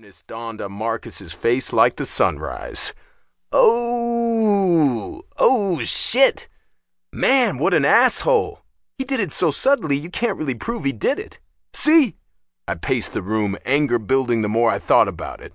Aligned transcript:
Awareness 0.00 0.22
dawned 0.22 0.62
on 0.62 0.72
Marcus's 0.72 1.34
face 1.34 1.74
like 1.74 1.96
the 1.96 2.06
sunrise. 2.06 2.94
Oh, 3.52 5.20
oh 5.36 5.82
shit! 5.82 6.48
Man, 7.12 7.58
what 7.58 7.74
an 7.74 7.84
asshole! 7.84 8.62
He 8.96 9.04
did 9.04 9.20
it 9.20 9.30
so 9.30 9.50
subtly 9.50 9.98
you 9.98 10.08
can't 10.08 10.38
really 10.38 10.54
prove 10.54 10.84
he 10.84 10.92
did 10.92 11.18
it. 11.18 11.38
See? 11.74 12.16
I 12.66 12.76
paced 12.76 13.12
the 13.12 13.20
room, 13.20 13.58
anger 13.66 13.98
building 13.98 14.40
the 14.40 14.48
more 14.48 14.70
I 14.70 14.78
thought 14.78 15.06
about 15.06 15.42
it. 15.42 15.52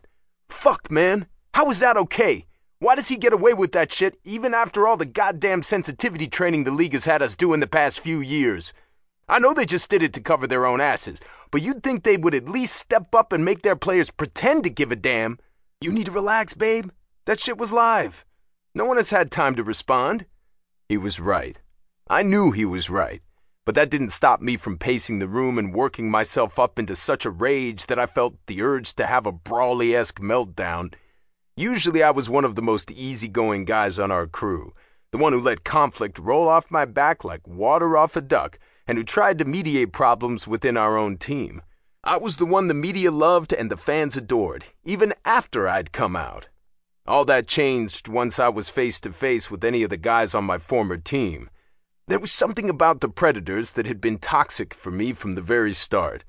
Fuck, 0.47 0.91
man. 0.91 1.25
How 1.55 1.71
is 1.71 1.79
that 1.79 1.97
okay? 1.97 2.45
Why 2.77 2.93
does 2.93 3.07
he 3.07 3.17
get 3.17 3.33
away 3.33 3.55
with 3.55 3.71
that 3.71 3.91
shit 3.91 4.15
even 4.23 4.53
after 4.53 4.87
all 4.87 4.95
the 4.95 5.07
goddamn 5.07 5.63
sensitivity 5.63 6.27
training 6.27 6.65
the 6.65 6.71
league 6.71 6.93
has 6.93 7.05
had 7.05 7.23
us 7.23 7.33
do 7.33 7.51
in 7.55 7.61
the 7.61 7.67
past 7.67 7.99
few 7.99 8.21
years? 8.21 8.73
I 9.27 9.39
know 9.39 9.55
they 9.55 9.65
just 9.65 9.89
did 9.89 10.03
it 10.03 10.13
to 10.13 10.21
cover 10.21 10.45
their 10.45 10.67
own 10.67 10.79
asses, 10.79 11.19
but 11.49 11.63
you'd 11.63 11.81
think 11.81 12.03
they 12.03 12.15
would 12.15 12.35
at 12.35 12.47
least 12.47 12.75
step 12.75 13.15
up 13.15 13.33
and 13.33 13.43
make 13.43 13.63
their 13.63 13.75
players 13.75 14.11
pretend 14.11 14.63
to 14.63 14.69
give 14.69 14.91
a 14.91 14.95
damn. 14.95 15.39
You 15.81 15.91
need 15.91 16.05
to 16.05 16.11
relax, 16.11 16.53
babe. 16.53 16.91
That 17.25 17.39
shit 17.39 17.57
was 17.57 17.73
live. 17.73 18.23
No 18.75 18.85
one 18.85 18.97
has 18.97 19.09
had 19.09 19.31
time 19.31 19.55
to 19.55 19.63
respond. 19.63 20.27
He 20.87 20.97
was 20.97 21.19
right. 21.19 21.59
I 22.07 22.21
knew 22.21 22.51
he 22.51 22.65
was 22.65 22.91
right. 22.91 23.21
But 23.65 23.73
that 23.73 23.89
didn't 23.89 24.09
stop 24.09 24.41
me 24.41 24.57
from 24.57 24.77
pacing 24.77 25.17
the 25.17 25.27
room 25.27 25.57
and 25.57 25.73
working 25.73 26.11
myself 26.11 26.59
up 26.59 26.77
into 26.77 26.95
such 26.95 27.25
a 27.25 27.31
rage 27.31 27.87
that 27.87 27.97
I 27.97 28.05
felt 28.05 28.35
the 28.45 28.61
urge 28.61 28.93
to 28.93 29.07
have 29.07 29.25
a 29.25 29.31
Brawley 29.31 29.95
esque 29.95 30.19
meltdown. 30.19 30.93
Usually 31.57 32.03
I 32.03 32.11
was 32.11 32.29
one 32.29 32.45
of 32.45 32.55
the 32.55 32.61
most 32.61 32.91
easygoing 32.91 33.65
guys 33.65 33.97
on 33.97 34.11
our 34.11 34.27
crew, 34.27 34.73
the 35.11 35.17
one 35.17 35.33
who 35.33 35.41
let 35.41 35.63
conflict 35.63 36.19
roll 36.19 36.47
off 36.47 36.69
my 36.69 36.85
back 36.85 37.23
like 37.23 37.47
water 37.47 37.97
off 37.97 38.15
a 38.15 38.21
duck 38.21 38.59
and 38.87 38.97
who 38.97 39.03
tried 39.03 39.37
to 39.39 39.45
mediate 39.45 39.91
problems 39.91 40.47
within 40.47 40.77
our 40.77 40.97
own 40.97 41.17
team. 41.17 41.61
I 42.03 42.17
was 42.17 42.37
the 42.37 42.45
one 42.45 42.67
the 42.67 42.73
media 42.73 43.11
loved 43.11 43.51
and 43.51 43.71
the 43.71 43.77
fans 43.77 44.15
adored, 44.15 44.65
even 44.83 45.13
after 45.25 45.67
I'd 45.67 45.91
come 45.91 46.15
out. 46.15 46.49
All 47.07 47.25
that 47.25 47.47
changed 47.47 48.07
once 48.07 48.39
I 48.39 48.49
was 48.49 48.69
face 48.69 48.99
to 49.01 49.11
face 49.11 49.49
with 49.49 49.63
any 49.63 49.83
of 49.83 49.89
the 49.89 49.97
guys 49.97 50.35
on 50.35 50.43
my 50.43 50.57
former 50.57 50.97
team. 50.97 51.49
There 52.07 52.19
was 52.19 52.31
something 52.31 52.69
about 52.69 53.01
the 53.01 53.09
Predators 53.09 53.71
that 53.71 53.87
had 53.87 53.99
been 53.99 54.19
toxic 54.19 54.73
for 54.73 54.91
me 54.91 55.13
from 55.13 55.33
the 55.33 55.41
very 55.41 55.73
start. 55.73 56.23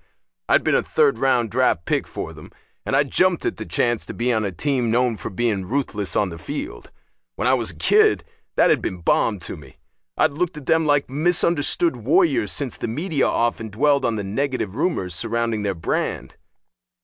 I'd 0.48 0.64
been 0.64 0.74
a 0.74 0.82
third 0.82 1.18
round 1.18 1.50
draft 1.50 1.84
pick 1.84 2.06
for 2.06 2.32
them, 2.32 2.50
and 2.86 2.96
I 2.96 3.02
jumped 3.02 3.44
at 3.44 3.58
the 3.58 3.66
chance 3.66 4.06
to 4.06 4.14
be 4.14 4.32
on 4.32 4.44
a 4.44 4.52
team 4.52 4.90
known 4.90 5.16
for 5.16 5.28
being 5.28 5.66
ruthless 5.66 6.16
on 6.16 6.30
the 6.30 6.38
field. 6.38 6.90
When 7.34 7.48
I 7.48 7.54
was 7.54 7.70
a 7.70 7.76
kid, 7.76 8.24
that 8.56 8.70
had 8.70 8.80
been 8.80 9.02
bombed 9.02 9.42
to 9.42 9.56
me. 9.56 9.76
I'd 10.18 10.32
looked 10.32 10.56
at 10.56 10.64
them 10.64 10.86
like 10.86 11.10
misunderstood 11.10 11.98
warriors 11.98 12.50
since 12.50 12.78
the 12.78 12.88
media 12.88 13.26
often 13.26 13.68
dwelled 13.68 14.02
on 14.02 14.16
the 14.16 14.24
negative 14.24 14.74
rumors 14.74 15.14
surrounding 15.14 15.62
their 15.62 15.74
brand. 15.74 16.36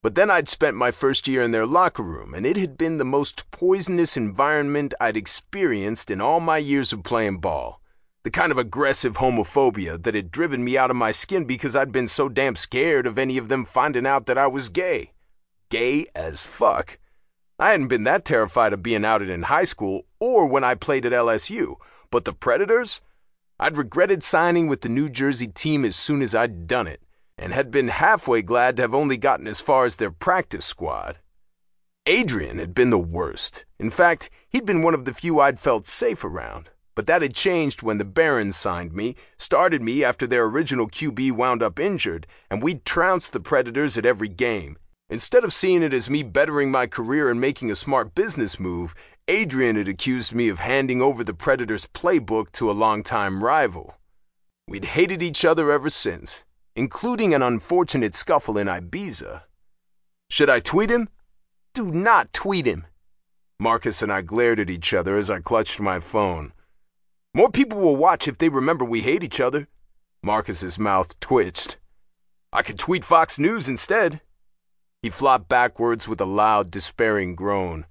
But 0.03 0.15
then 0.15 0.31
I'd 0.31 0.49
spent 0.49 0.79
my 0.79 0.93
first 0.93 1.29
year 1.29 1.43
in 1.43 1.51
their 1.51 1.67
locker 1.67 2.03
room, 2.03 2.33
and 2.33 2.47
it 2.47 2.57
had 2.57 2.79
been 2.79 2.97
the 2.97 3.05
most 3.05 3.51
poisonous 3.51 4.17
environment 4.17 4.95
I'd 4.99 5.19
experienced 5.19 6.11
in 6.11 6.23
all 6.23 6.41
my 6.41 6.57
years 6.57 6.91
of 6.95 7.05
playing 7.05 7.39
ball. 7.39 7.83
The 8.25 8.31
kind 8.31 8.51
of 8.51 8.57
aggressive 8.57 9.19
homophobia 9.19 10.03
that 10.03 10.15
had 10.15 10.31
driven 10.31 10.65
me 10.65 10.79
out 10.79 10.91
of 10.91 10.97
my 10.97 11.11
skin 11.11 11.45
because 11.45 11.77
I'd 11.77 11.93
been 11.93 12.09
so 12.09 12.31
damn 12.31 12.57
scared 12.57 13.07
of 13.07 13.19
any 13.19 13.37
of 13.37 13.49
them 13.49 13.67
finding 13.67 14.07
out 14.07 14.25
that 14.25 14.39
I 14.39 14.47
was 14.47 14.71
gay. 14.71 15.13
Gay 15.69 16.07
as 16.15 16.47
fuck. 16.47 16.99
I 17.59 17.73
hadn't 17.73 17.89
been 17.89 18.05
that 18.05 18.25
terrified 18.25 18.73
of 18.73 18.83
being 18.83 19.05
outed 19.05 19.29
in 19.29 19.43
high 19.43 19.65
school 19.65 20.07
or 20.19 20.47
when 20.47 20.65
I 20.65 20.77
played 20.77 21.05
at 21.05 21.13
LSU 21.13 21.77
but 22.13 22.25
the 22.25 22.33
Predators? 22.33 23.01
I'd 23.59 23.77
regretted 23.77 24.23
signing 24.23 24.69
with 24.69 24.83
the 24.83 24.89
New 24.89 25.09
Jersey 25.09 25.49
team 25.49 25.85
as 25.85 25.97
soon 25.97 26.23
as 26.23 26.33
I'd 26.33 26.69
done 26.69 26.87
it, 26.87 27.03
and 27.37 27.53
had 27.53 27.73
been 27.73 27.89
halfway 27.89 28.43
glad 28.43 28.77
to 28.77 28.83
have 28.83 28.95
only 28.95 29.17
gotten 29.17 29.49
as 29.49 29.61
far 29.61 29.85
as 29.85 29.97
their 29.97 30.13
practice 30.13 30.65
squad. 30.65 31.19
Adrian 32.07 32.59
had 32.59 32.75
been 32.75 32.91
the 32.91 32.99
worst. 32.99 33.65
In 33.79 33.91
fact, 33.91 34.31
he'd 34.49 34.67
been 34.67 34.83
one 34.83 34.95
of 34.95 35.05
the 35.05 35.15
few 35.15 35.41
I'd 35.41 35.59
felt 35.59 35.87
safe 35.87 36.25
around. 36.25 36.71
But 36.95 37.07
that 37.07 37.23
had 37.23 37.35
changed 37.35 37.83
when 37.83 37.99
the 37.99 38.05
Barons 38.05 38.57
signed 38.57 38.93
me, 38.93 39.17
started 39.39 39.81
me 39.81 40.05
after 40.05 40.27
their 40.27 40.45
original 40.45 40.89
QB 40.89 41.33
wound 41.33 41.63
up 41.63 41.81
injured, 41.81 42.27
and 42.51 42.63
we'd 42.63 42.85
trounced 42.85 43.33
the 43.33 43.41
Predators 43.41 43.97
at 43.97 44.05
every 44.05 44.29
game. 44.29 44.77
Instead 45.09 45.45
of 45.45 45.53
seeing 45.53 45.83
it 45.83 45.93
as 45.93 46.09
me 46.09 46.23
bettering 46.23 46.71
my 46.71 46.87
career 46.87 47.31
and 47.31 47.41
making 47.41 47.71
a 47.71 47.75
smart 47.75 48.15
business 48.15 48.59
move, 48.59 48.95
Adrian 49.29 49.77
had 49.77 49.87
accused 49.87 50.35
me 50.35 50.49
of 50.49 50.59
handing 50.59 51.01
over 51.01 51.23
the 51.23 51.33
Predators' 51.33 51.87
playbook 51.87 52.51
to 52.53 52.69
a 52.69 52.73
longtime 52.73 53.45
rival. 53.45 53.95
We'd 54.67 54.85
hated 54.85 55.23
each 55.23 55.45
other 55.45 55.71
ever 55.71 55.91
since, 55.91 56.45
including 56.75 57.33
an 57.33 57.43
unfortunate 57.43 58.17
scuffle 58.17 58.59
in 58.59 58.67
Ibiza. 58.67 59.43
Should 60.29 60.51
I 60.51 60.59
tweet 60.59 60.91
him? 60.91 61.09
Do 61.73 61.93
not 61.93 62.33
tweet 62.33 62.67
him. 62.67 62.87
Marcus 63.61 64.03
and 64.03 64.13
I 64.13 64.23
glared 64.23 64.59
at 64.59 64.71
each 64.71 64.93
other 64.93 65.17
as 65.17 65.31
I 65.31 65.39
clutched 65.39 65.79
my 65.79 66.01
phone. 66.01 66.53
More 67.33 67.49
people 67.49 67.79
will 67.79 67.97
watch 67.97 68.27
if 68.27 68.39
they 68.39 68.49
remember 68.49 68.85
we 68.85 69.03
hate 69.03 69.23
each 69.23 69.41
other. 69.41 69.69
Marcus's 70.21 70.81
mouth 70.81 71.19
twitched. 71.21 71.79
I 72.53 72.63
could 72.63 72.79
tweet 72.79 73.05
Fox 73.05 73.39
News 73.39 73.69
instead. 73.69 74.21
He 75.01 75.11
flopped 75.11 75.49
backwards 75.49 76.09
with 76.09 76.21
a 76.21 76.27
loud, 76.27 76.73
despairing 76.73 77.37
groan. 77.37 77.87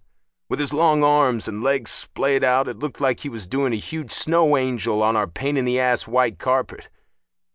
With 0.51 0.59
his 0.59 0.73
long 0.73 1.01
arms 1.01 1.47
and 1.47 1.63
legs 1.63 1.91
splayed 1.91 2.43
out, 2.43 2.67
it 2.67 2.79
looked 2.79 2.99
like 2.99 3.21
he 3.21 3.29
was 3.29 3.47
doing 3.47 3.71
a 3.71 3.77
huge 3.77 4.11
snow 4.11 4.57
angel 4.57 5.01
on 5.01 5.15
our 5.15 5.25
pain 5.25 5.55
in 5.55 5.63
the 5.63 5.79
ass 5.79 6.09
white 6.09 6.39
carpet. 6.39 6.89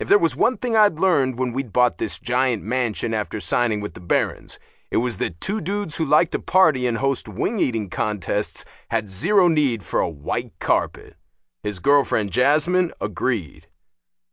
If 0.01 0.09
there 0.09 0.19
was 0.19 0.35
one 0.35 0.57
thing 0.57 0.75
I'd 0.75 0.99
learned 0.99 1.39
when 1.39 1.53
we'd 1.53 1.75
bought 1.75 1.99
this 1.99 2.19
giant 2.19 2.63
mansion 2.63 3.13
after 3.13 3.39
signing 3.39 3.83
with 3.83 3.93
the 3.93 4.01
Barons, 4.01 4.59
it 4.91 4.97
was 4.97 5.19
that 5.19 5.43
two 5.43 5.61
dudes 5.61 5.99
who 5.99 6.07
liked 6.07 6.33
to 6.33 6.39
party 6.39 6.87
and 6.87 6.97
host 6.97 7.29
wing 7.29 7.59
eating 7.59 7.91
contests 7.91 8.65
had 8.89 9.11
zero 9.11 9.47
need 9.47 9.83
for 9.83 10.01
a 10.01 10.09
white 10.09 10.59
carpet. 10.59 11.17
His 11.63 11.81
girlfriend 11.81 12.31
Jasmine 12.31 12.93
agreed. 12.99 13.67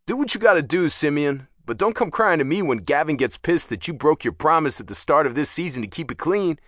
Do 0.06 0.16
what 0.16 0.32
you 0.32 0.40
gotta 0.40 0.62
do, 0.62 0.88
Simeon, 0.88 1.48
but 1.66 1.76
don't 1.76 1.94
come 1.94 2.10
crying 2.10 2.38
to 2.38 2.46
me 2.46 2.62
when 2.62 2.78
Gavin 2.78 3.18
gets 3.18 3.36
pissed 3.36 3.68
that 3.68 3.86
you 3.86 3.92
broke 3.92 4.24
your 4.24 4.32
promise 4.32 4.80
at 4.80 4.86
the 4.86 4.94
start 4.94 5.26
of 5.26 5.34
this 5.34 5.50
season 5.50 5.82
to 5.82 5.86
keep 5.86 6.10
it 6.10 6.16
clean. 6.16 6.58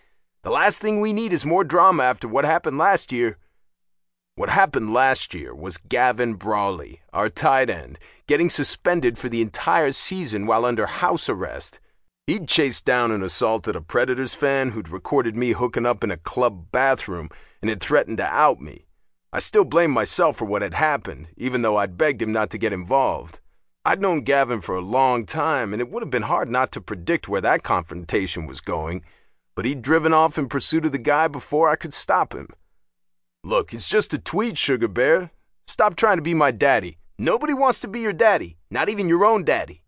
The 0.47 0.53
last 0.53 0.79
thing 0.79 1.01
we 1.01 1.13
need 1.13 1.33
is 1.33 1.45
more 1.45 1.65
drama 1.65 2.05
after 2.05 2.29
what 2.29 2.45
happened 2.45 2.79
last 2.79 3.11
year. 3.11 3.37
What 4.37 4.49
happened 4.49 4.93
last 4.93 5.35
year 5.35 5.53
was 5.53 5.77
Gavin 5.77 6.35
Brawley, 6.35 7.01
our 7.13 7.29
tight 7.29 7.69
end, 7.69 7.99
getting 8.29 8.49
suspended 8.49 9.19
for 9.19 9.29
the 9.29 9.43
entire 9.43 9.91
season 9.91 10.47
while 10.47 10.65
under 10.65 10.87
house 10.87 11.29
arrest. 11.29 11.81
He'd 12.29 12.47
chased 12.47 12.85
down 12.85 13.11
and 13.11 13.25
assaulted 13.25 13.75
a 13.75 13.81
Predators 13.81 14.35
fan 14.35 14.71
who'd 14.71 14.89
recorded 14.89 15.35
me 15.35 15.51
hooking 15.51 15.85
up 15.85 16.05
in 16.05 16.13
a 16.13 16.17
club 16.17 16.71
bathroom 16.71 17.29
and 17.61 17.69
had 17.69 17.81
threatened 17.81 18.19
to 18.19 18.27
out 18.27 18.61
me. 18.61 18.87
I 19.33 19.41
still 19.41 19.65
blame 19.65 19.91
myself 19.91 20.37
for 20.37 20.45
what 20.45 20.63
had 20.63 20.75
happened, 20.75 21.27
even 21.37 21.63
though 21.63 21.77
I'd 21.77 21.99
begged 21.99 22.23
him 22.23 22.31
not 22.31 22.51
to 22.51 22.59
get 22.59 22.73
involved. 22.73 23.41
I'd 23.85 24.01
known 24.01 24.21
Gavin 24.21 24.61
for 24.61 24.77
a 24.77 24.81
long 24.81 25.27
time, 25.27 25.73
and 25.73 25.83
it 25.83 25.91
would 25.91 26.05
have 26.05 26.11
been 26.11 26.23
hard 26.23 26.49
not 26.49 26.71
to 26.71 26.81
predict 26.81 27.27
where 27.27 27.41
that 27.41 27.65
confrontation 27.65 28.47
was 28.47 28.61
going 28.61 29.03
but 29.57 29.65
he'd 29.65 29.83
driven 29.83 30.13
off 30.13 30.39
in 30.39 30.49
pursuit 30.49 30.85
of 30.87 30.93
the 30.93 30.99
guy 30.99 31.27
before 31.27 31.69
I 31.69 31.77
could 31.77 31.95
stop 31.95 32.35
him. 32.35 32.49
Look, 33.43 33.73
it's 33.73 33.89
just 33.89 34.15
a 34.15 34.19
tweet, 34.19 34.59
Sugar 34.59 34.87
Bear. 34.87 35.31
Stop 35.67 35.97
trying 35.97 36.19
to 36.19 36.23
be 36.23 36.35
my 36.35 36.51
daddy. 36.53 36.99
Nobody 37.19 37.55
wants 37.55 37.81
to 37.81 37.89
be 37.89 38.01
your 38.01 38.13
daddy, 38.13 38.59
not 38.71 38.91
even 38.91 39.09
your 39.09 39.25
own 39.25 39.43
daddy. 39.43 39.83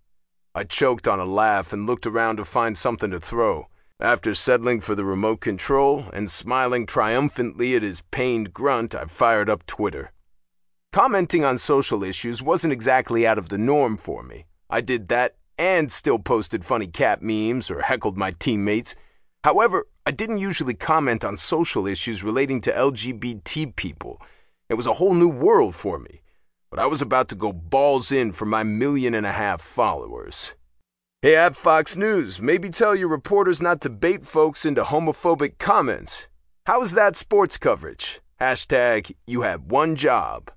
I 0.55 0.65
choked 0.65 1.07
on 1.07 1.21
a 1.21 1.27
laugh 1.27 1.73
and 1.73 1.87
looked 1.87 2.07
around 2.07 2.37
to 2.39 2.45
find 2.45 2.77
something 2.77 3.11
to 3.11 3.21
throw. 3.21 3.69
After 4.01 4.35
settling 4.35 4.81
for 4.81 4.95
the 4.95 5.05
remote 5.05 5.41
control 5.41 6.07
and 6.13 6.31
smiling 6.31 6.87
triumphantly 6.87 7.77
at 7.77 7.83
his 7.83 8.01
pained 8.11 8.55
grunt, 8.55 8.95
I 8.95 9.05
fired 9.05 9.51
up 9.51 9.67
Twitter. 9.67 10.13
Commenting 10.93 11.45
on 11.45 11.59
social 11.59 12.03
issues 12.03 12.43
wasn't 12.43 12.73
exactly 12.73 13.27
out 13.27 13.39
of 13.39 13.51
the 13.51 13.59
norm 13.59 13.99
for 13.99 14.23
me. 14.23 14.47
I 14.71 14.81
did 14.81 15.09
that 15.09 15.37
and 15.59 15.93
still 15.93 16.19
posted 16.19 16.65
funny 16.65 16.87
cat 16.87 17.21
memes 17.21 17.71
or 17.71 17.83
heckled 17.83 18.17
my 18.17 18.31
teammates 18.31 18.95
However, 19.49 19.87
I 20.05 20.11
didn't 20.11 20.45
usually 20.47 20.75
comment 20.75 21.25
on 21.25 21.39
social 21.39 21.87
issues 21.87 22.23
relating 22.23 22.61
to 22.61 22.71
LGBT 22.71 23.75
people. 23.77 24.21
It 24.69 24.75
was 24.75 24.87
a 24.87 24.93
whole 24.93 25.15
new 25.15 25.31
world 25.31 25.75
for 25.75 25.99
me. 25.99 26.21
But 26.69 26.79
I 26.79 26.85
was 26.85 27.01
about 27.01 27.29
to 27.29 27.35
go 27.35 27.55
balls 27.55 28.13
in 28.13 28.33
for 28.33 28.45
my 28.45 28.63
million 28.63 29.15
and 29.15 29.25
a 29.25 29.33
half 29.33 29.63
followers. 29.63 30.53
Hey, 31.23 31.35
at 31.35 31.57
Fox 31.57 31.97
News, 31.97 32.43
maybe 32.43 32.69
tell 32.69 32.95
your 32.95 33.09
reporters 33.09 33.63
not 33.63 33.81
to 33.81 33.89
bait 33.89 34.23
folks 34.23 34.67
into 34.67 34.83
homophobic 34.83 35.57
comments. 35.57 36.29
How's 36.67 36.93
that 36.93 37.17
sports 37.17 37.57
coverage? 37.57 38.21
Hashtag, 38.39 39.17
you 39.27 39.41
had 39.41 39.71
one 39.71 39.97
job. 39.97 40.51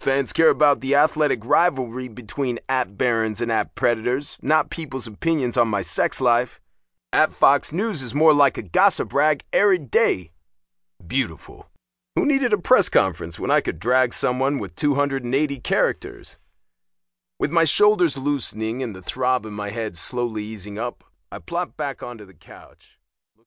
Fans 0.00 0.34
care 0.34 0.50
about 0.50 0.82
the 0.82 0.94
athletic 0.94 1.46
rivalry 1.46 2.08
between 2.08 2.58
at 2.68 2.98
Barons 2.98 3.40
and 3.40 3.50
at 3.50 3.74
Predators, 3.74 4.38
not 4.42 4.68
people's 4.68 5.06
opinions 5.06 5.56
on 5.56 5.68
my 5.68 5.80
sex 5.80 6.20
life. 6.20 6.60
At 7.12 7.32
Fox 7.32 7.72
News 7.72 8.02
is 8.02 8.14
more 8.14 8.34
like 8.34 8.58
a 8.58 8.62
gossip 8.62 9.14
rag 9.14 9.42
every 9.50 9.78
day. 9.78 10.32
Beautiful. 11.06 11.70
Who 12.14 12.26
needed 12.26 12.52
a 12.52 12.58
press 12.58 12.90
conference 12.90 13.40
when 13.40 13.50
I 13.50 13.62
could 13.62 13.78
drag 13.78 14.12
someone 14.12 14.58
with 14.58 14.74
280 14.74 15.58
characters? 15.60 16.36
With 17.38 17.50
my 17.50 17.64
shoulders 17.64 18.18
loosening 18.18 18.82
and 18.82 18.94
the 18.94 19.00
throb 19.00 19.46
in 19.46 19.54
my 19.54 19.70
head 19.70 19.96
slowly 19.96 20.44
easing 20.44 20.78
up, 20.78 21.02
I 21.32 21.38
plopped 21.38 21.78
back 21.78 22.02
onto 22.02 22.26
the 22.26 22.34
couch. 22.34 22.97